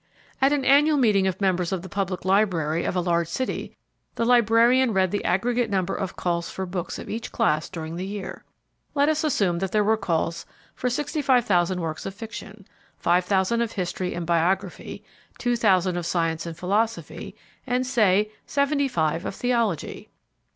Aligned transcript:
At 0.41 0.51
an 0.51 0.65
annual 0.65 0.97
meeting 0.97 1.27
of 1.27 1.39
members 1.39 1.71
of 1.71 1.83
the 1.83 1.87
public 1.87 2.25
library 2.25 2.85
of 2.85 2.95
a 2.95 3.01
large 3.01 3.27
city, 3.27 3.77
the 4.15 4.25
librarian 4.25 4.93
read 4.93 5.11
the 5.11 5.23
aggregate 5.23 5.69
number 5.69 5.93
of 5.93 6.15
calls 6.15 6.49
for 6.49 6.65
books 6.65 6.97
of 6.97 7.07
each 7.07 7.31
class 7.31 7.69
during 7.69 7.97
the 7.97 8.05
year. 8.07 8.43
Let 8.95 9.09
us 9.09 9.23
assume 9.23 9.59
that 9.59 9.71
there 9.71 9.83
were 9.83 9.97
calls 9.97 10.47
for 10.73 10.89
65,000 10.89 11.79
works 11.81 12.07
of 12.07 12.15
fiction, 12.15 12.65
5,000 12.97 13.61
of 13.61 13.73
history 13.73 14.15
and 14.15 14.25
biography, 14.25 15.03
2,000 15.37 15.95
of 15.97 16.07
science 16.07 16.47
and 16.47 16.57
philosophy, 16.57 17.35
and, 17.67 17.85
say, 17.85 18.31
75 18.47 19.23
of 19.27 19.35
theology. 19.35 20.09